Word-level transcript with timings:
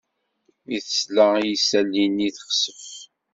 Mi 0.65 0.77
tesla 0.85 1.27
i 1.39 1.45
yisali-nni, 1.49 2.29
texsef. 2.37 2.83